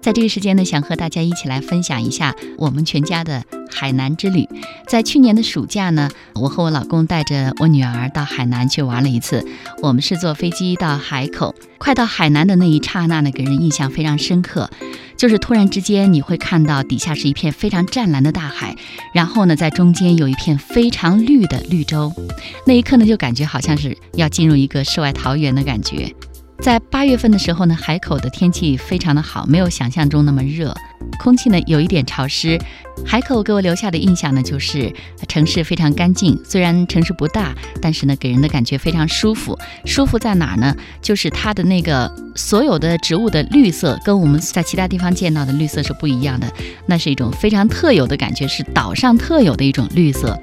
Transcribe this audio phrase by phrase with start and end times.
[0.00, 4.48] 在这个时间呢，想和大家一起来分享一下我们全家的海南之旅。
[4.86, 9.44] 在去年的暑假呢，我和我老公带着我女儿到海南去玩了一次。
[9.82, 14.70] 我们是坐飞机到海口，快到海南的那一刹那呢，给人印象非常深刻。
[15.16, 18.76] 就是突然之间，你会看到底下是一片非常湛蓝的大海，
[19.12, 22.12] 然后呢，在中间有一片非常绿的绿洲。
[22.64, 26.14] 那一刻呢，就感觉好像是要进入一个世外桃源的感觉。
[26.60, 30.74] 在八月份的时候呢，海口的天气非常的好，没有想象中那么热，
[31.20, 32.58] 空气呢有一点潮湿。
[33.06, 34.92] 海口给我留下的印象呢，就是
[35.28, 36.36] 城市非常干净。
[36.44, 39.56] 虽然城市不大，但是呢，给人的感觉非常舒服。
[39.84, 40.74] 舒服在哪儿呢？
[41.00, 46.52] 就是它的那个所有的植物的绿色，跟我们在其他地方见到的绿色是不一样的。
[46.86, 50.36] 那是一种非常特有的感觉，是岛上特有的一种绿色。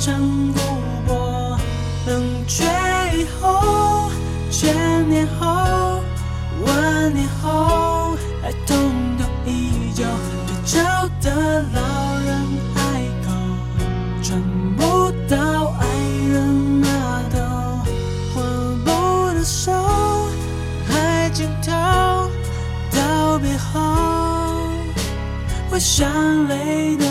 [0.00, 0.60] 成不
[1.06, 1.58] 过，
[2.06, 2.64] 冷却
[3.16, 4.10] 以后，
[4.50, 6.02] 千年后，
[6.66, 8.76] 万年后，爱痛
[9.16, 10.04] 都依旧。
[10.46, 10.80] 对角
[11.22, 12.36] 的老人
[12.74, 13.30] 海口，
[14.22, 14.42] 传
[14.76, 15.86] 不到爱
[16.28, 16.86] 人那
[17.30, 17.36] 头，
[18.36, 18.38] 握
[18.84, 18.88] 不
[19.34, 19.72] 的手，
[20.86, 21.72] 海尽头，
[22.90, 23.80] 道别后，
[25.70, 27.04] 会想泪的。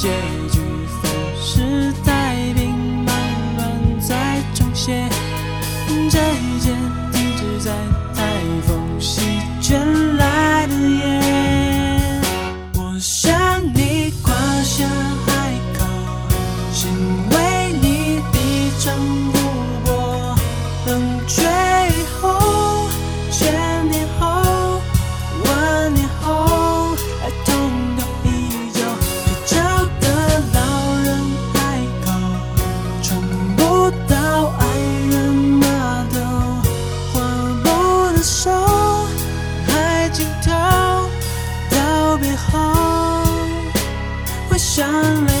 [0.00, 0.08] 结
[0.50, 1.12] 局分
[1.42, 3.14] 是败冰冷
[3.56, 5.06] 乱在重写
[6.10, 6.72] 这一切
[7.12, 7.70] 停止在
[8.14, 8.24] 台
[8.66, 8.79] 风
[44.80, 44.90] 上
[45.26, 45.39] 了